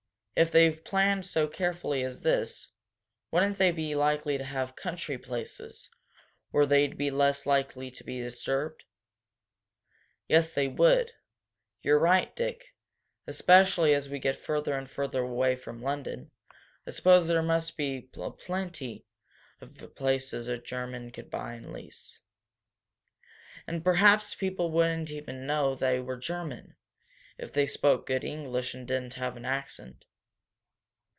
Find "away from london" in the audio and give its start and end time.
15.21-16.31